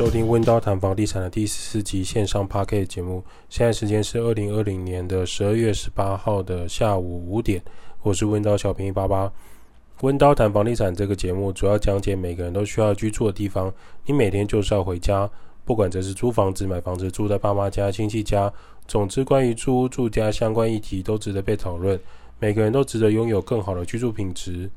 [0.00, 3.22] 收听温刀谈房地产的第四集线上 Podcast 节目。
[3.50, 7.62] 现在时间是二零二零年的十二月十八号的下午五点。
[8.00, 9.30] 我是温刀小平八八。
[10.00, 13.70] 温刀谈房地产这个节目主要讲解每个人都需要居住的地方。
[14.06, 15.28] 你每天就是要回家，
[15.66, 18.50] 不管这是租房子、买房子、住在爸妈家、亲戚家，
[18.88, 22.00] 总之关于租住家相关议题都值得被讨论。
[22.38, 24.70] 每个人都值得拥有更好的居住品质。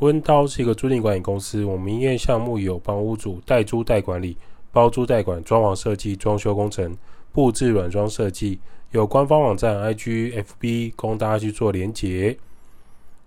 [0.00, 4.36] 温刀是一个租赁管理公司，我们营业项目有帮屋主代租代管理、
[4.72, 6.96] 包租代管、装潢设计、装修工程、
[7.32, 8.58] 布置软装设计，
[8.90, 12.36] 有官方网站、IG、FB 供大家去做连结。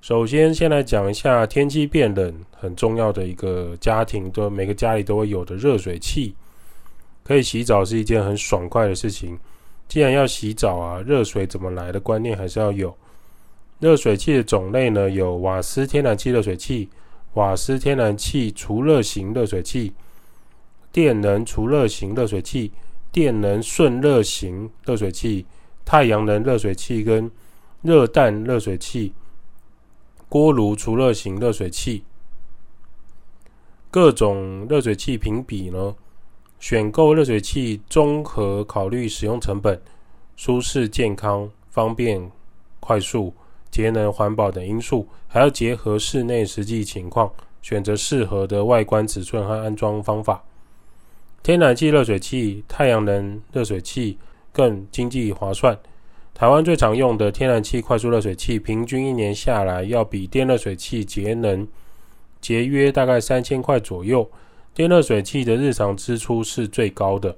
[0.01, 6.35] 首先，先来讲一下天气变冷很重要的一个家庭，都每个家里都会有的热水器，
[7.23, 9.39] 可以洗澡是一件很爽快的事情。
[9.87, 12.95] 既然要洗澡啊，热水怎么来的观念还是要有。
[13.79, 16.89] 热水器的种类呢，有瓦斯天然气热水器、
[17.33, 19.93] 瓦斯天然气除热型热水器、
[20.91, 22.71] 电能除热型热水器、
[23.11, 25.45] 电能顺热型热水器、
[25.85, 27.29] 太阳能热水器跟
[27.83, 29.13] 热弹热水器、
[30.27, 32.03] 锅炉除热型热水器。
[33.91, 35.95] 各种热水器评比呢，
[36.59, 39.79] 选购热水器综合考虑使用成本、
[40.35, 42.31] 舒适、健康、方便、
[42.79, 43.31] 快速。
[43.77, 50.43] 节能环保等因素，还要结合室内实际情况，选择适合的外观尺寸和安装方法。
[51.43, 54.17] 天然气热水器、太阳能热水器
[54.51, 55.77] 更经济划算。
[56.33, 61.67] 台湾最常用的天然气快速热水器，平均一年下来要比电热水器节能
[62.41, 64.27] 节约大概三千块左右。
[64.73, 67.37] 电热水器的日常支出是最高的，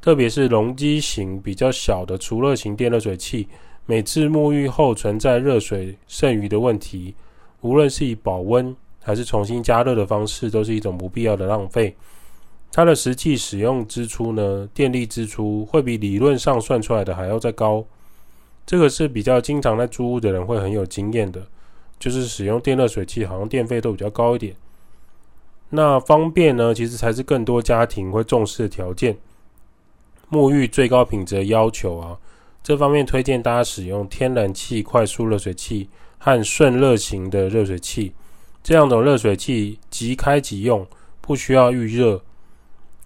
[0.00, 3.48] 特别是容积型比较小的储热型电热水器。
[3.86, 7.14] 每次沐浴后存在热水剩余的问题，
[7.60, 11.94] 无论是以保温还是重新加热的方式，都是一种不必要的浪费。
[12.72, 17.84] 它的实际使用支出呢，电力支出会比理论上算出来的还要再高。
[18.66, 21.46] 这个是比较经常在租屋的人会很有经验的，
[21.98, 24.56] 就是使用电热水器，好像电费都比较高一点。
[25.68, 29.18] 那方便呢，其实才是更多家庭会重视的条件。
[30.30, 32.18] 沐浴最高品质的要求啊。
[32.64, 35.86] 这方面推荐大家使用天然气快速热水器
[36.16, 38.14] 和顺热型的热水器，
[38.62, 40.86] 这两种热水器即开即用，
[41.20, 42.22] 不需要预热，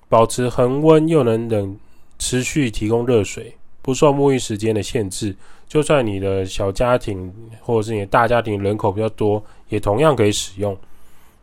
[0.09, 1.77] 保持恒温又能冷
[2.21, 5.35] 持续提供热水，不受沐浴时间的限制。
[5.67, 10.79] 就算你的小家庭或者是你的大家庭人口比较多，也同样可以使用。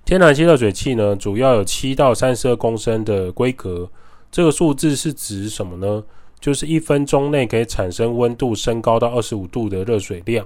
[0.06, 3.90] 天然气热水器呢，主要有七到三十二公升的规格，
[4.31, 6.02] 这个数字是指什么呢？
[6.40, 10.46] 就是一分钟内可以产生温度升高到二十五度的热水量。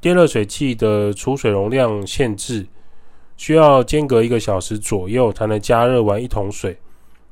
[0.00, 2.66] 电热水器的储水容量限制，
[3.36, 6.76] 需要间隔一个小时左右才能加热完一桶水。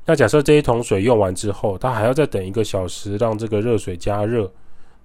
[0.05, 4.51] 那假设这一桶水用完之后，它还要再等一个小时让这个热水加热。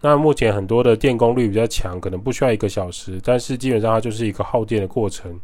[0.01, 5.39] 那目前很多的电功率比较强，可能不需要一个小时，但是基本上它就是一个耗电的过程。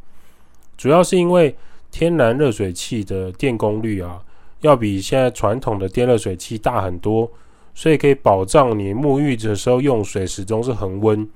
[0.78, 1.54] 主要是因为
[1.91, 4.22] 天然热水器的电功率啊。
[4.61, 7.31] 要比现在传统的电热水器大很多，
[7.75, 11.28] 所以可以保障你沐浴的时候用水始终是恒温。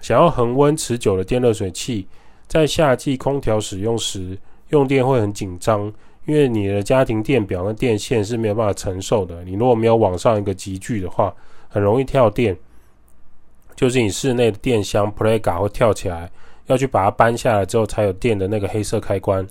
[0.00, 2.06] 想要恒温持久的电热水器，
[2.46, 4.36] 在夏季空调使用时
[4.70, 5.92] 用电会很紧张，
[6.26, 9.44] 因为你的家庭电表跟电线是没有办法承受的。
[9.44, 11.34] 你如果没有往上一个集聚的话，
[11.68, 12.56] 很容易跳电。
[13.76, 16.28] 就是你室内的电箱 Plaga 会跳起来，
[16.66, 19.46] 要去把它搬下来之后才有电的那个黑色开关。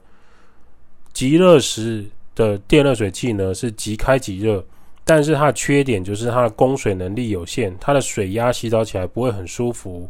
[1.13, 2.05] 极热时。
[2.37, 4.63] 的电热水器呢，是即开即热，
[5.03, 10.07] 但是它的缺点就是它的供水能力有限，它的水压洗澡起来不会很舒服。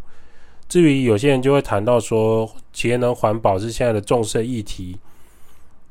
[0.67, 4.97] 至于有些人就会谈到说，节能环保是现在的重视议题。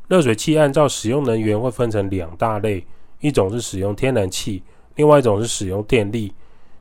[0.08, 2.84] 热水器按照使用能源会分成两大类，
[3.20, 4.62] 一种是使用天然气，
[4.96, 6.34] 另外一种是使用电力。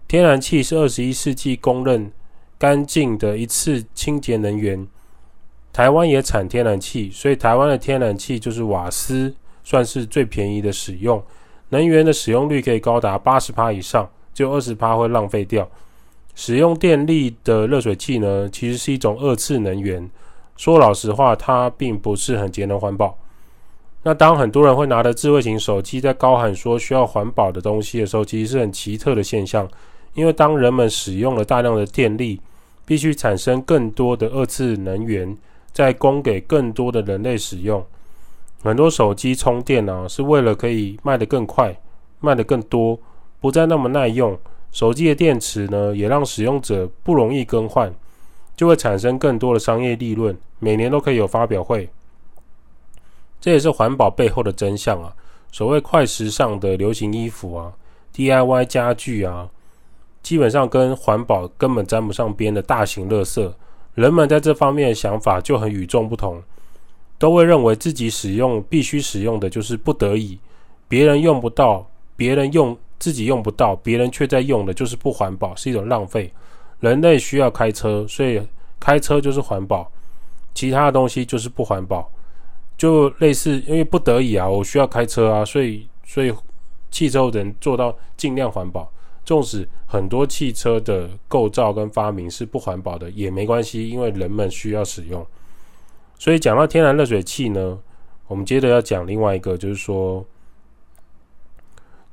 [0.06, 2.12] 天然气是二十一世纪公认
[2.58, 4.86] 干净的一次清洁能源。
[5.72, 9.34] 台湾也产天然气，所以台湾的天然气就是瓦斯。
[9.66, 11.22] 算是最便宜的使用，
[11.70, 15.68] 能源的使用率可以高达八十趴以上，只有二十趴会浪费掉。
[16.36, 20.10] 使用电力的热水器呢，其实是一种二次能源。
[20.56, 23.18] 说老实话，它并不是很节能环保。
[24.04, 29.68] 那当很多人会拿着智慧型手机在高喊说需要环保的东西的时候，其实是很奇特的现象。
[30.14, 32.40] 因为当人们使用了大量的电力，
[32.86, 35.36] 必须产生更多的二次能源，
[35.74, 37.84] 再供给更多的人类使用。
[38.66, 41.76] 很多手机充电呢、啊，是为了可以卖得更快、
[42.20, 43.00] 卖得更多，
[43.40, 44.38] 不再那么耐用。
[44.72, 47.94] 手机的电池呢，也让使用者不容易更换，
[48.56, 50.36] 就会产生更多的商业利润。
[50.60, 51.88] 每年都可以有发表会。
[53.40, 55.14] 这也是环保背后的真相啊！
[55.52, 57.72] 所谓快时尚的流行衣服啊
[58.16, 59.48] ，DIY 家具啊，
[60.24, 63.54] 基本上跟环保根本沾不上边的大型垃圾，
[63.94, 66.42] 人们在这方面的想法就很与众不同，
[67.18, 70.38] 都会认为自己使用必须使用的就是不得已，
[70.88, 76.32] 别人用不到，别人用自己用不到，别人却在用的就是不环保，是一种浪费。
[76.80, 78.42] 人类需要开车，所以
[78.80, 79.90] 开车就是环保，
[80.54, 82.12] 其他的东西就是不环保。
[82.78, 86.34] 就类似，因为不得已啊，我需要开车啊，所以所以
[86.92, 88.92] 汽车能做到尽量环保。
[89.24, 95.26] 纵使很多汽车的构造跟发明是不环保的，也没关系，因为人们需要使用。
[96.18, 97.80] 所以讲到天然热水器呢，
[98.28, 100.26] 我们接着要讲另外一个，就是说，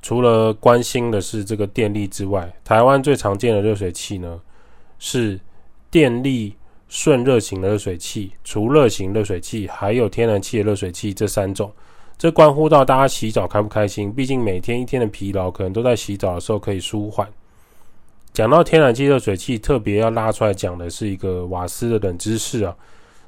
[0.01, 4.41] 除了关心的是这个电力之外，台湾最常见的热水器呢
[4.99, 5.39] 是
[5.89, 6.55] 电力。
[6.89, 11.71] 顺热型的热水器、储热型热水器，还有天然气的热水器这三种，
[12.19, 14.13] 这关乎到大家洗澡开不开心。
[14.13, 17.27] 毕竟每天一天的疲劳，可能都在洗澡的时候可以舒缓。
[18.31, 22.75] 讲到天然气热水器，特别要拉出来讲的是一个瓦斯的冷知识啊。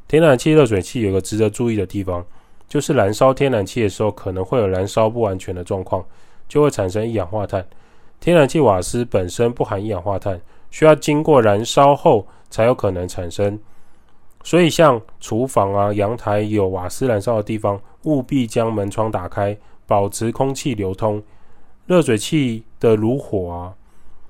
[0.07, 2.25] 天然气热水器有个值得注意的地方，
[2.67, 6.05] 就是燃烧天然气的时候，可能会有燃烧不完全的状况，
[6.47, 7.65] 就会产生一氧化碳。
[8.19, 10.41] 天然气瓦斯本身不含一氧化碳，
[10.71, 12.27] 需要经过燃烧后。
[12.47, 13.59] 才有可能产生，
[14.41, 21.21] 所以像厨房啊、阳台有瓦斯燃烧的地方，务必将门窗打开，保持空气流通。
[21.85, 23.73] 热水器的炉火啊，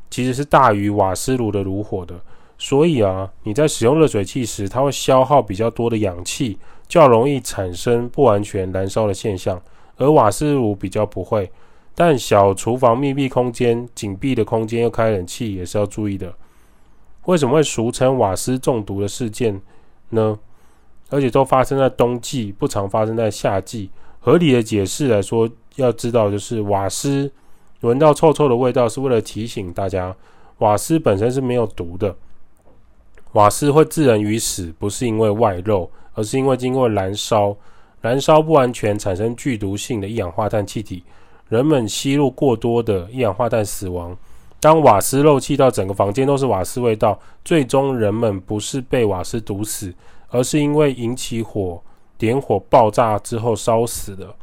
[0.09, 2.15] 其实是大于瓦斯炉的炉火的，
[2.57, 6.57] 所以啊，你在使用热水器时，它会消耗比较多的氧气，
[6.87, 9.61] 较容易产生不完全燃烧的现象，
[9.97, 11.51] 而瓦斯炉比较不会。
[11.93, 16.33] 但小厨房密闭空间、紧闭的空间又开冷气，也是要注意的。
[17.25, 19.61] 为什么会俗称瓦斯中毒的事件
[20.09, 20.37] 呢？
[21.09, 23.89] 而且都发生在冬季，不常发生在夏季。
[24.19, 27.31] 合理的解释来说，要知道就是瓦斯
[27.81, 30.15] 闻到臭臭的味道，是为了提醒大家，
[30.57, 32.15] 瓦斯本身是没有毒的。
[33.35, 37.53] 瓦斯会致人于死，不是因为外漏，而是因为经过燃烧，
[37.99, 41.03] 燃烧不完全产生剧毒性的一氧化碳气体，
[41.49, 44.15] 人们吸入过多的一氧化碳死亡。
[44.61, 49.93] 当瓦斯漏气到整个房间都是瓦斯味道，最终人们不是被瓦斯毒死，
[50.29, 51.81] 而是因为引起火、
[52.17, 54.33] 点火爆炸之后烧死的。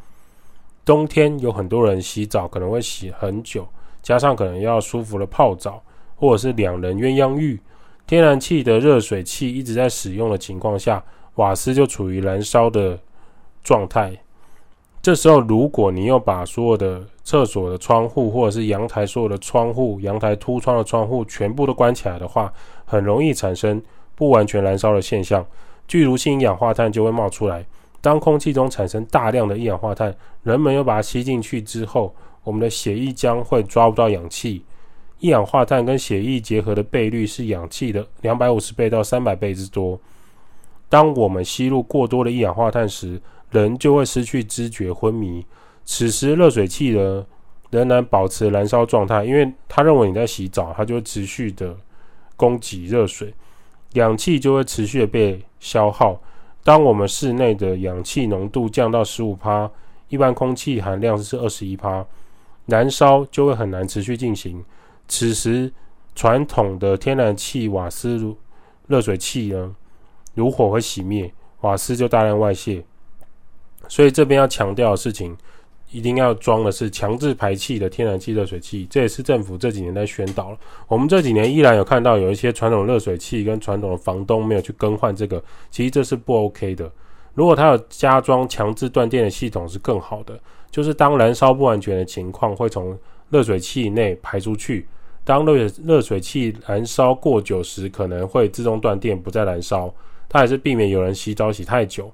[0.84, 3.66] 冬天有很多人洗澡可能会洗很久，
[4.02, 5.82] 加上可能要舒服的泡澡，
[6.14, 7.58] 或者是两人鸳鸯浴。
[8.06, 11.02] 天然气的热水器一直在使用的情况下，
[11.36, 12.98] 瓦斯就处于燃烧的
[13.62, 14.12] 状态。
[15.00, 22.52] 这时候，如果你又把所有的厕所的窗户，或者是阳台所有的窗户、阳台凸窗的窗户全部都关起来的话，
[22.84, 23.82] 很容易产生
[24.14, 25.44] 不完全燃烧的现象，
[25.88, 27.64] 剧毒性一氧化碳就会冒出来。
[28.00, 32.14] 当空气中产生大量的一氧化碳，人们又把它吸进去之后，
[32.44, 34.64] 我们的血液将会抓不到氧气。
[35.22, 39.98] 一氧化碳跟血液结合的倍率是氧气的两百五十倍到三百倍之多。
[40.88, 43.22] 当我们吸入过多的一氧化碳时，
[43.52, 45.46] 人就会失去知觉、昏迷。
[45.84, 47.24] 此时，热水器呢
[47.70, 51.76] 仍然保持燃烧状态，因为他认为你在洗澡，它就会持续的
[52.36, 53.32] 供给热水，
[53.92, 56.20] 氧气就会持续的被消耗。
[56.64, 59.70] 当我们室内的氧气浓度降到十五帕，
[60.08, 62.04] 一般空气含量是二十一帕，
[62.66, 64.64] 燃烧就会很难持续进行。
[65.12, 65.70] 此时，
[66.14, 68.34] 传统的天然气瓦斯
[68.86, 69.76] 热水器呢，
[70.36, 72.82] 炉火会熄灭，瓦斯就大量外泄。
[73.88, 75.36] 所以这边要强调的事情，
[75.90, 80.56] 一定要装的是强制排气的天然气热水器，这也是政府这几年在宣导了。
[80.88, 86.90] 我们这几年依然有看到有一些传统热水器跟传统的房东没有去更换这个，其实这是不 OK 的。
[87.34, 90.40] 如果它有加装强制断电的系统是更好的，
[90.70, 94.86] 就是当燃烧不完全的情况会从热水器内排出去，
[95.24, 99.92] 当热热水器燃烧过久时可能会自动断电不再燃烧，
[100.28, 102.12] 它还是避免有人洗澡洗太久。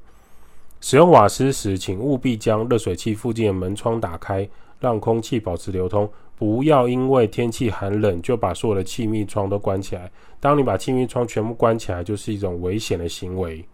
[0.80, 4.48] 使用瓦斯时，请务必将热水器附近的门窗打开，
[4.78, 6.08] 让空气保持流通。
[6.36, 10.08] 不要因为天气寒冷就把所有的气密窗都关起来。
[10.38, 13.64] 当你把气密窗全部关起来，就是一种危险的行为。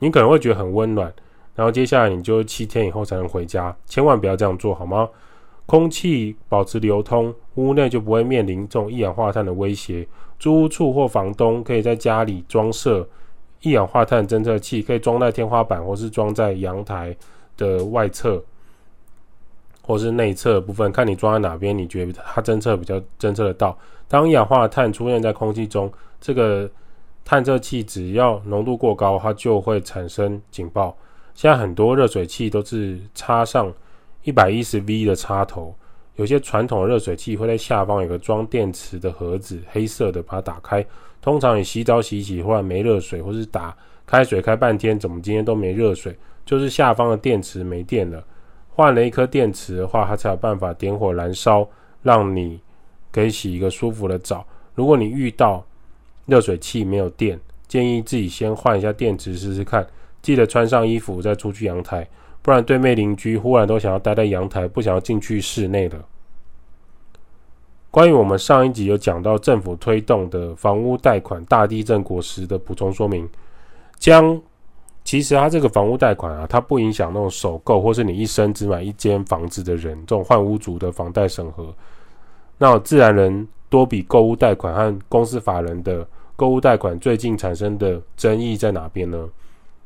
[0.00, 1.14] 你可能会觉得很温暖，
[1.54, 3.76] 然后接下来你就七天以后才能回家。
[3.86, 5.08] 千万不要这样做，好吗？
[5.66, 10.06] 空气保持流通，屋内就不会面临这种一氧化碳的威胁。
[10.38, 13.06] 租屋处或房东可以在家里装设。
[13.62, 17.16] 一氧化碳侦测器可以装在天花板，或是装在阳台
[17.56, 18.40] 的外侧，
[19.82, 23.76] 或是内侧部分，看你装在哪边，你觉得它侦测比较侦测得到。
[24.06, 26.70] 当一氧化碳出现在空气中，这个
[27.24, 30.96] 探测器只要浓度过高，它就会产生警报。
[31.34, 33.72] 现在很多热水器都是插上
[34.26, 35.72] 一百一十 V 的插头，
[36.16, 40.84] 有些传统热水器会在下方有个装电池的盒子，黑色的，把它打开。
[41.22, 43.72] 通常你洗澡洗洗，忽然没热水，或是打
[44.04, 46.12] 开水开半天，怎么今天都没热水？
[46.44, 48.20] 就是下方的电池没电了。
[48.68, 51.68] 换了一颗电池的话，它才有办法点火燃烧，
[52.02, 52.60] 让你
[53.12, 54.44] 可以洗一个舒服的澡。
[54.74, 55.64] 如果你遇到
[56.24, 59.86] 热水器没有电，建议自己先换一下电池试试看。
[60.20, 62.04] 记得穿上衣服再出去阳台，
[62.46, 65.98] 不然对面邻居忽然都想要待在阳台，不想要进去室内了。
[67.90, 73.28] 关于我们上一集有讲到政府推动的房屋贷款大地震果实的补充说明，
[73.98, 74.40] 将
[75.02, 81.74] 其实它这个房屋贷款啊，它不影响那种首购或是你一生只买一间房子的人，这种换屋族的房贷审核。
[82.58, 89.28] 那自然人多笔购物贷款和公司法人的购物贷款最近产生的争议在哪边呢？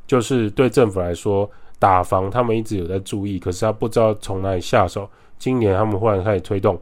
[0.05, 1.49] 就是对政府来说，
[1.81, 5.09] 打房他们一直有在注意，可是他不知道从哪里下手。
[5.39, 6.79] 今年他们忽然开始推动，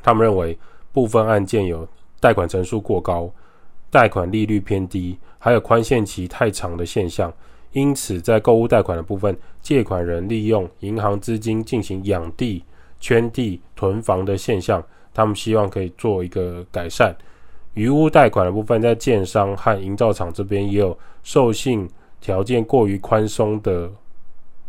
[0.00, 0.56] 他们认为
[0.92, 1.84] 部分案件有
[2.20, 3.28] 贷款成数过高、
[3.90, 7.32] 贷款利率偏低，还有宽限期太长的现象。
[7.72, 12.62] 因此，在购物贷款的部分，借款人利用银行资金进行养地、
[13.00, 14.80] 圈地、囤房的现象，
[15.12, 17.12] 他们希望可以做一个改善。
[17.74, 21.88] 余屋贷款的部分，在建商和营造厂这边也有授信。
[22.26, 23.88] 条件过于宽松的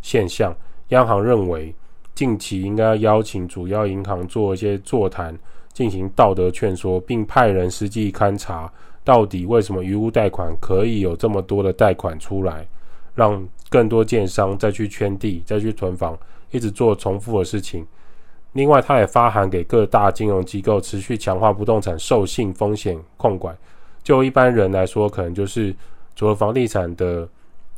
[0.03, 0.55] 现象，
[0.89, 1.73] 央行认为
[2.13, 5.35] 近期应该要邀请主要银行做一些座谈，
[5.73, 8.71] 进行道德劝说，并派人实际勘察，
[9.03, 12.63] 到底为什么余屋贷款可以有这么多的贷款出来，
[13.15, 16.15] 让更多建商再去圈地、再去囤房，
[16.51, 17.83] 一直做重复的事情。
[18.53, 23.57] 另外，他也发函给各大金融机构，持续强化不动产授信风险控管。
[24.03, 25.75] 就一般人来说，可能就是
[26.15, 27.27] 除了房地产的。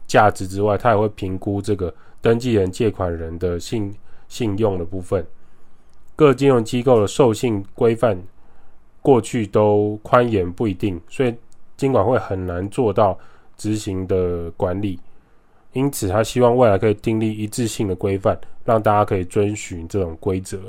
[0.09, 3.93] 价值之外，他也会评估这个登记人、借款人的信
[4.27, 5.25] 信用的部分。
[6.15, 8.21] 各金融机构的授信规范
[9.01, 11.33] 过去都宽严不一定，所以
[11.77, 13.17] 监管会很难做到
[13.55, 14.99] 执行的管理。
[15.73, 20.59] 因此，他希望未来可以订立一致性的规范，让大家可以遵循这种规则。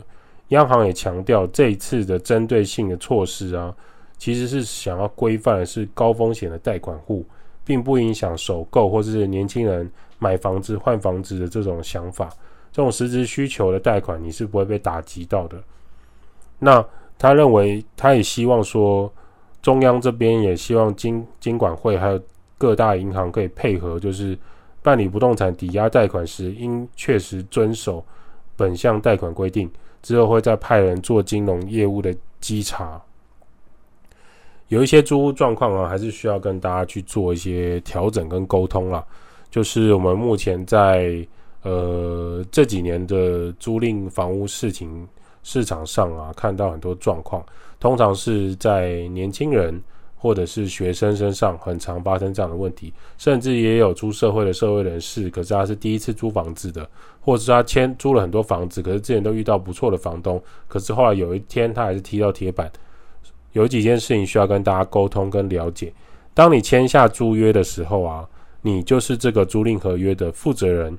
[0.49, 3.75] 央行也强调，这一次的针对性的措施啊，
[4.18, 7.25] 其实是想要规范的是高风险的贷款户。
[7.64, 12.29] 并不影响首购或者是年轻人买房子换房子的这种想法，
[12.73, 15.59] 这种实质需求的贷款你是不会被打击到的。
[16.59, 16.85] 那
[17.19, 19.12] 他认为，他也希望说，
[19.62, 22.21] 中央这边也希望金金管会还有
[22.57, 24.38] 各大银行可以配合，就是
[24.83, 28.05] 办理不动产抵押贷款时，应确实遵守
[28.57, 29.71] 本项贷款规定，
[30.02, 33.00] 之后会再派人做金融业务的稽查。
[34.70, 39.04] 有一些租屋状况啊，还是需要跟大家去做一些调整跟沟通啦。
[39.50, 41.26] 就是我们目前在
[41.62, 45.06] 呃这几年的租赁房屋事情
[45.42, 47.44] 市场上啊，看到很多状况，
[47.80, 49.82] 通常是在年轻人
[50.16, 56.88] 或者是学生身上很常发生这样的问题，甚至也有出社会的社会人士，可是他是第一次租房子的，
[57.20, 62.70] 或者是他签租了很多房子，可是之前都遇到不错的房东，可是后来有一天他还是踢到铁板。
[63.52, 65.92] 有几件事情需要跟大家沟通跟了解。
[66.33, 68.25] 当你签下租约的时候啊，
[68.62, 70.97] 你就是这个租赁合约的负责人。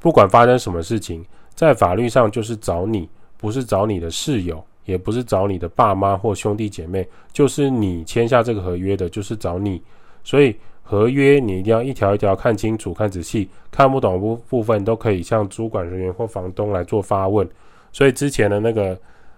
[0.00, 9.82] 不管发生什么事情，在法律上就是找你，不是找你的室友，也不是找你的爸妈或兄弟姐妹，就是你签下这个合约的，就是找你。
[10.22, 17.46] 所以合约你一定要一条一条看清楚、看仔细，看不懂部部分都可以向主管人员或房东来做发问。
[17.92, 18.96] 所以之前的那个。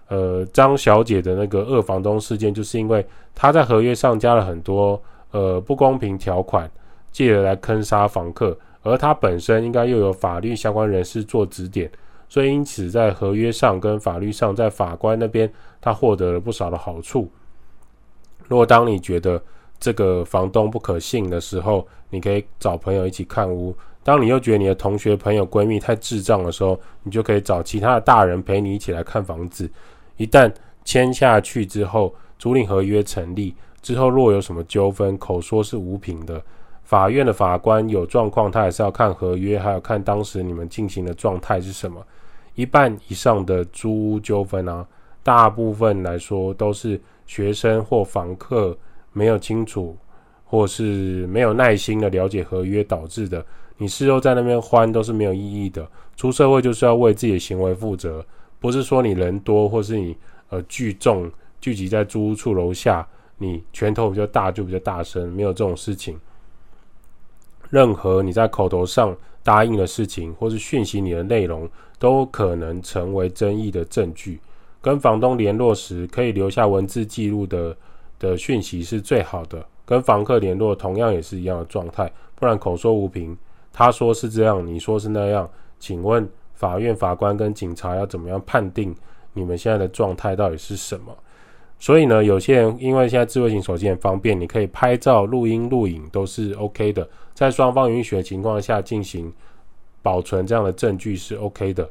[0.09, 6.69] 呃，张小姐的那个二房东事件，就是因为她在合约上加了很多呃不公平条款，
[7.11, 11.89] 借而来坑杀房客，而她本身应该又有法律相关人士做指点，
[12.29, 17.31] 所以因此在合约上跟法律上，在法官那边，她获得了不少的好处。
[18.47, 19.41] 如果当你觉得
[19.79, 29.67] 这个房东不可信的时候，你可以找朋友一起看屋；当你又觉得你的同学、朋友、闺蜜太智障的时候，你就可以找其他的大人陪你一起来看房子。
[30.17, 30.51] 一旦
[30.83, 36.41] 签下去之后，租赁合约成立之后，若有什么纠纷，口说是无凭的。
[36.83, 42.05] 法院的法官有状况，他还是要看合约，还有看当时你们进行的状态是什么。
[42.55, 44.85] 一半以上的租屋纠纷啊，
[45.23, 48.77] 大部分来说都是学生或房客
[49.11, 49.97] 没有清楚，
[50.43, 53.43] 或是没有耐心的了解合约导致的。
[53.77, 55.87] 你事后在那边欢都是没有意义的。
[56.15, 58.23] 出社会就是要为自己的行为负责。
[58.63, 60.15] 不是说你人多，或是你
[60.47, 61.29] 呃聚众
[61.59, 63.05] 聚集在租屋处楼下，
[63.37, 66.17] 你拳头比较大就比较大声，没有这种事情。
[67.69, 74.39] 任何你在口头上答应的事情，或是讯息你的内容，都可能成为争议的证据。
[74.81, 77.75] 跟房东联络时，可以留下文字记录的
[78.17, 79.65] 的讯息是最好的。
[79.85, 83.37] 跟房客联络同样也是一样的状态，不然口说无凭。
[83.73, 86.25] 他说是这样，你说是那样，请问
[86.63, 88.95] 法院法官跟警察要怎么样判定
[89.33, 91.13] 你们现在的状态到底是什么？
[91.77, 99.29] 所以呢，有些人因为现在智慧型手机很方便，你可以拍照、录音、录影都是 OK 的，在双方允许的情况下进行
[100.01, 101.89] 保存这样的证据是 OK 的。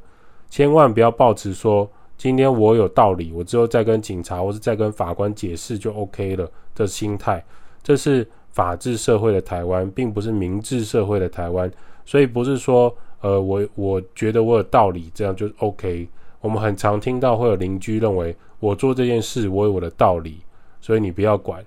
[0.49, 1.87] 千万不要抱持说
[2.17, 7.45] 今天我有道理，我之后再跟警察或是再跟法官解释就 OK 了的心态。
[7.83, 11.71] 这是法治社会的台湾，并不是民治社会的台湾，
[12.07, 16.07] 所以不是说呃我我觉得我有道理，这样就 OK。
[16.41, 20.41] 我们很常听到会有邻居认为我做这件事我有我的道理，
[20.81, 21.65] 所以你不要管。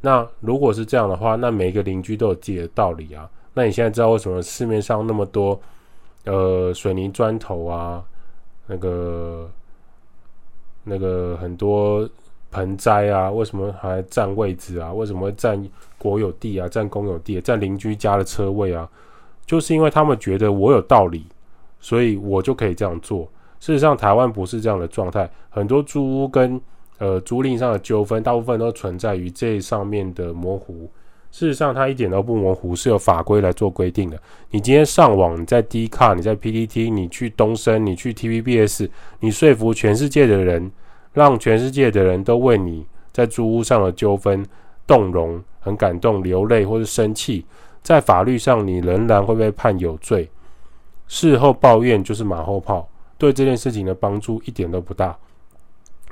[0.00, 3.30] 那如果是这样的话，那每一个邻居都有自己的道理啊。
[3.54, 5.60] 那你现在知道为什么市面上那么多
[6.24, 8.02] 呃水泥砖头啊，
[8.66, 9.48] 那个
[10.82, 12.08] 那个很多
[12.50, 14.92] 盆栽啊，为什么还占位置啊？
[14.92, 15.64] 为什么会占
[15.98, 16.68] 国有地啊？
[16.68, 18.88] 占公有地，占邻居家的车位啊？
[19.50, 21.26] 就是因为他们觉得我有道理，
[21.80, 23.28] 所以我就可以这样做。
[23.58, 25.28] 事实上，台湾不是这样的状态。
[25.48, 26.60] 很多租屋跟
[26.98, 30.88] 呃租赁上的纠纷，大部分都存在于这上面的模糊。
[31.32, 34.16] 事实上，它一点都不模糊，是有法规来做规定的。
[34.52, 38.88] 你今天上网，你在 D 卡你在 PTT，你去东升，你去 TVBS，
[39.18, 40.70] 你说服全世界的人，
[41.12, 44.46] 让全世界的人都为你在租屋上的纠纷
[44.86, 47.44] 动容、很感动、流泪或是生气，
[47.82, 50.28] 在法律上你仍然会被判有罪。
[51.08, 52.88] 事后抱怨就是马后炮。
[53.18, 55.14] 对这件事情的帮助一点都不大。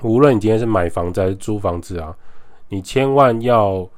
[0.02, 2.14] 无论你今天是买房子还是租房子啊，
[2.68, 3.88] 你千万要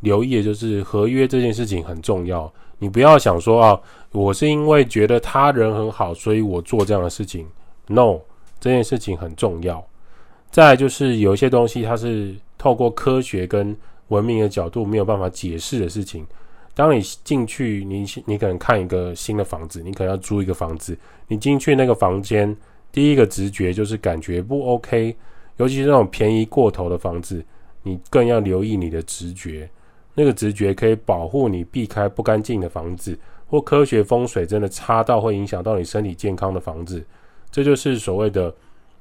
[0.00, 2.52] 留意的就是合约这件事情很重要。
[2.78, 7.46] 你不要想说啊，我是因为觉得他人很好，所以我做这样的事情。
[7.86, 8.18] No，
[8.58, 9.84] 这件事情很重要。
[10.50, 13.76] 再就是有一些东西，它是透过科学跟
[14.08, 16.26] 文明的角度没有办法解释的事情。
[16.76, 20.94] 当你进去，你你可能看一个新的房子，你可能要租一个房子，
[21.26, 22.54] 你进去那个房间，
[22.92, 25.16] 第一个直觉就是感觉不 OK，
[25.56, 27.42] 尤其是那种便宜过头的房子，
[27.82, 29.66] 你更要留意你的直觉，
[30.12, 37.02] 那个直觉可以保护你避开不干净的房子，或科学风水真的差到会影响到你身体健康的房子，
[37.50, 38.54] 这就是所谓的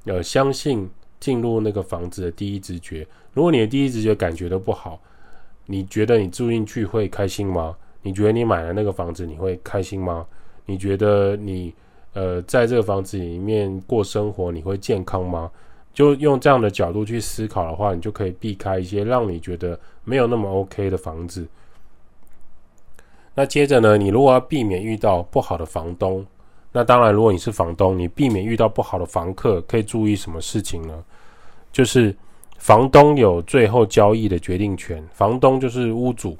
[0.05, 3.05] 呃相信进入那个房子的第一直觉。
[3.33, 4.97] 如果你的第一直觉感觉都不好，
[5.65, 7.75] 你觉得你住进去会开心吗？
[8.03, 10.25] 你觉得你买了那个房子你会开心吗？
[10.65, 11.73] 你觉得你
[12.13, 15.49] 呃在这个房子里面过生活你会健康吗？
[15.91, 21.47] 就用这样的角度去思考的话，你就可以避开一些让你觉得没有那么 OK 的房子。
[23.33, 26.25] 那接着呢，你如果要避免遇到不好的房东，
[26.71, 31.03] 那当然如果你是房东，你避免遇到不好的房客，可以注意什么事情呢？
[31.71, 32.15] 就是。
[32.57, 36.37] 房东有最后交易的决定权，房东就是屋主。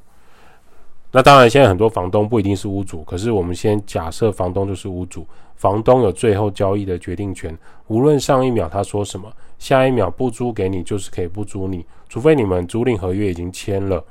[1.12, 5.26] 那当然，现在很多房东不一定是屋主，可是我们先假设房东就是屋主，
[5.56, 7.58] 房东有最后交易的决定权。
[7.88, 14.04] 无论上一秒他说什么，下一秒不租给你就是可以不租你，除非你们租赁合约已经签了。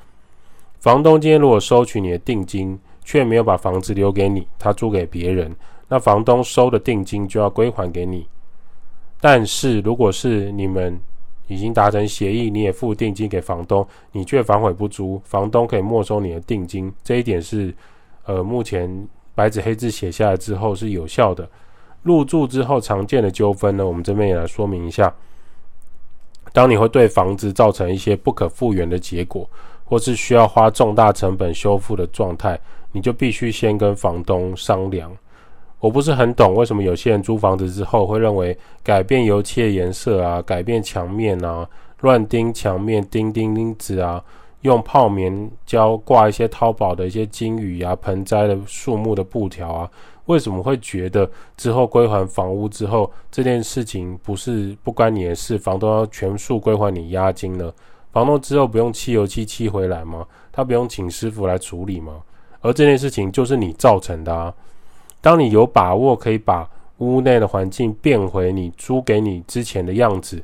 [0.79, 5.55] 房东今天如果收取你的定金，却没有把房子留给你，他租给别人，
[5.87, 8.25] 那房东收的定金就要归还给你。
[9.21, 10.99] 但是如果是你们
[11.47, 16.91] 已经达成协议，你也付定金给房东，你却反悔不租，房东可以没收你的定金。
[17.03, 17.73] 这一点是，
[18.25, 21.47] 呃，目前白纸黑字写下来之后是有效的。
[22.03, 25.13] 入住之后常见的纠纷呢，我们这边也来说明一下。
[26.53, 29.49] 当你会对房子造成一些不可复原的结果，
[29.83, 32.59] 或是需要花重大成本修复的状态，
[32.91, 35.11] 你就必须先跟房东商量。
[35.85, 41.69] 我不是很懂为什么有些人租房子之后会认为改变油漆的颜色啊，改变墙面啊，
[42.01, 44.19] 乱钉墙面钉钉钉子啊，
[44.61, 49.91] 用泡棉胶挂一些淘宝的一些金鱼啊、盆栽的树木的布条啊，
[50.25, 57.71] 为什么会觉得之后归还房屋之后这件事情不是不关你的事，房东要全数归还你押金呢？
[58.11, 60.25] 房东之后不用漆油漆漆回来吗？
[60.51, 62.23] 他不用请师傅来处理吗？
[62.61, 64.51] 而这件事情就是你造成的啊。
[65.25, 70.39] 当你有把握可以把屋内的环境变回你租给你之前的样子，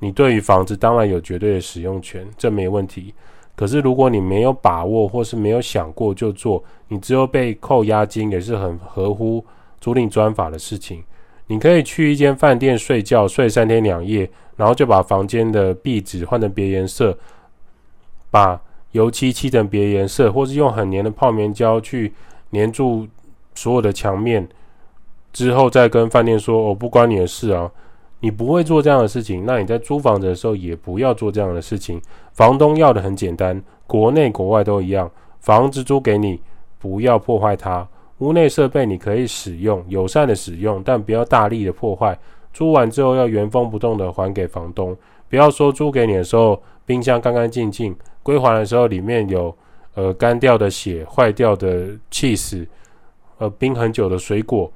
[0.00, 3.14] 你对于房子当然有绝对的使用权，这没问题。
[3.54, 9.46] 可是如果你没有把握，或是没有想过就做，你只有被扣押金，也是很合乎
[9.80, 11.00] 租赁专法的事情。
[11.46, 17.16] 你可以去一间饭店睡觉，睡三天两夜，然后就把房间的壁纸换成别颜色，
[18.32, 22.12] 把油漆漆成别颜色，或是用很黏的泡棉胶去
[22.50, 23.06] 黏住。
[23.58, 24.48] 所有的墙面，
[25.32, 27.68] 之后再跟饭店说，我、哦、不关你的事啊。
[28.20, 32.00] 你不会做这样的事情，那你在租房子的时候也不要做这样的事情。
[32.32, 36.40] 房东要的很简单，国内国外都一样，房子租给你，
[36.78, 37.86] 不要破坏它。
[38.18, 42.18] 屋内设备你可以使用，友善的使用，但不要大力的破坏。
[42.52, 44.96] 租完之后要原封不动的还给房东，
[45.28, 47.94] 不要说租给你的时候冰箱干干净净，
[48.24, 49.54] 归还的时候里面有
[49.94, 52.66] 呃干掉的血、坏掉的起司，
[53.38, 54.70] 呃冰很久的水果，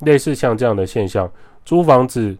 [0.00, 1.30] 类似像这样的现象，
[1.64, 2.36] 租房子。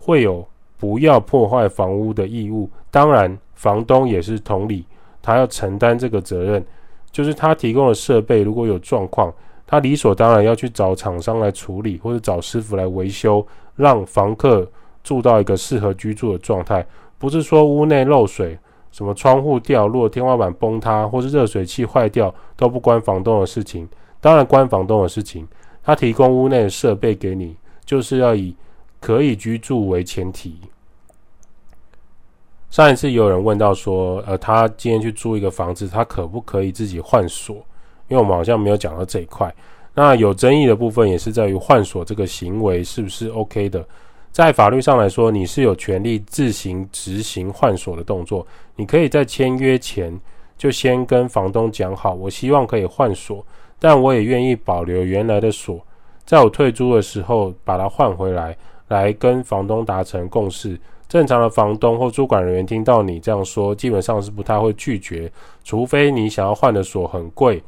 [0.00, 0.46] 会有
[0.78, 4.86] 不要破坏房屋的义务，当然房东也是同理，
[5.20, 6.64] 他要承担这个责任，
[7.10, 9.30] 就是他提供的设备如果有状况，
[9.66, 14.66] 他理所当然要去找厂商来处理，或者找师傅来维修，让房客
[15.04, 16.86] 住到一个适合居住的状态。
[17.18, 18.58] 不是说屋内漏水，
[18.90, 23.86] 什么窗户掉落、天花板崩塌，或是热水器坏掉都不关房东的事情，
[24.20, 25.46] 当然关房东的事情。
[25.82, 28.54] 他提供屋内的设备给你，就是要以。
[29.00, 30.56] 可以居住为前提。
[32.68, 37.64] 上一次有人问到说，呃，他今天去租一个房子，他可不可以自己换锁？
[38.08, 39.54] 因为我们好像没有讲到这一块。
[39.94, 43.86] 那有争议的部分也是在于换锁这个行为是不是 OK 的？
[44.32, 48.44] 在法律上来说，你是有权利自行执行换锁的动作。
[48.74, 50.12] 你可以在签约前
[50.56, 53.46] 就先跟房东讲好，我希望可以换锁，
[53.78, 55.80] 但我也愿意保留原来的锁，
[56.24, 58.56] 在我退租的时候把它换回来。
[58.88, 60.80] 来跟房东达成共识。
[61.10, 65.30] 正常的房东或租管人员听到你这样说，基本上是不太会拒绝，
[65.62, 67.62] 除非你想要换的锁很贵，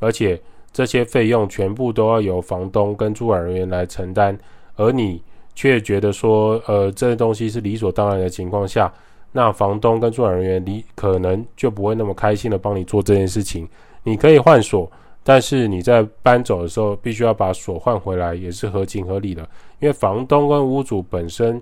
[0.00, 0.36] 而且
[0.72, 4.36] 这些费用全部都要由房东跟租管人员来承担，
[4.74, 5.22] 而你
[5.54, 8.92] 却觉得说，呃，这些东西是理所当然的情况下，
[9.30, 13.68] 那房东跟租管人员你可能就不会那么开心的帮你做这件事情。
[14.02, 14.90] 你可以换锁。
[15.26, 19.40] 但是你在搬走的时候，必须要把锁换回来，也是合情合理的。
[19.80, 21.60] 因为房东跟屋主本身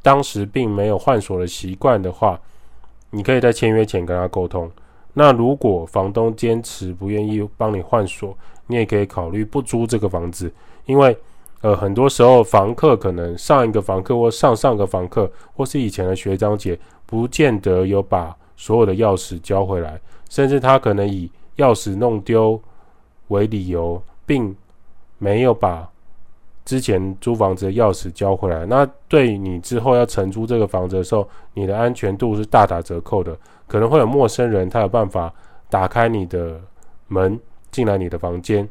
[0.00, 2.40] 当时并没有换锁的习惯的话，
[3.10, 4.70] 你可以在签约前跟他沟通。
[5.12, 8.34] 那如果房东坚持不愿意帮你换锁，
[8.66, 10.50] 你也可以考虑不租这个房子。
[10.86, 11.14] 因为
[11.60, 22.58] 呃，很多时候房客可能上一个房客或上上个房客或是以前的学长姐，不见得有把所有的钥匙交回来，甚至他可能以钥匙弄丢。
[23.30, 24.54] 为理由，并
[25.18, 25.90] 没有把
[26.64, 33.36] 之前租房子的钥匙交回来，那对你之后要承租这个房子的时候，你的安全度是大打折扣的。
[33.66, 35.32] 可能会有陌生人，他有办法
[35.68, 36.60] 打开你的
[37.08, 37.38] 门
[37.72, 38.68] 进来你的房间，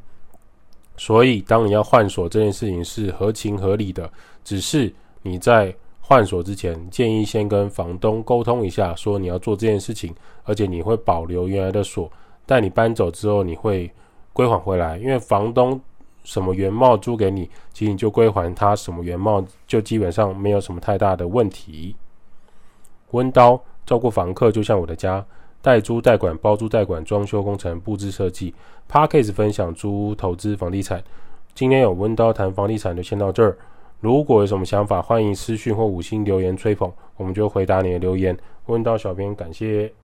[0.98, 4.10] 所以当你要换锁这件事情是合情合理的。
[4.43, 12.10] 只是你在换锁之前，建议先跟房东沟通一下，说你要做这件事情，而且你会保留原来的锁，
[12.45, 13.91] 但你搬走之后你会。
[14.39, 15.78] 归还回来，因为房东
[16.23, 21.93] 什么原貌租给你，其实你就归还他什么原貌，就基本上没有什么太大的问题。
[23.12, 25.25] 温刀照顾房客就像我的家，
[25.62, 28.56] 代租代管、包租代管、装修工程、布置设计。
[28.89, 31.04] Podcast 分享租屋投资房地产。
[31.54, 33.58] 今天有温刀谈房地产就先到这儿。
[33.99, 38.38] 如果有什么想法，欢迎私讯或五星留言吹捧，我们就回答你的留言。
[38.67, 39.98] 温刀小编感谢。